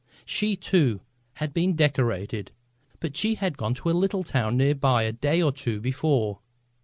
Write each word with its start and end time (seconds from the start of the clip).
She, 0.25 0.55
too, 0.55 1.01
had 1.35 1.53
been 1.53 1.75
decorated. 1.75 2.51
But 2.99 3.15
she 3.15 3.35
had 3.35 3.55
gone 3.55 3.75
to 3.75 3.91
a 3.91 3.91
little 3.91 4.23
town 4.23 4.57
near 4.57 4.73
by 4.73 5.03
a 5.03 5.11
day 5.11 5.43
or 5.43 5.51
two 5.51 5.79
before. 5.79 6.39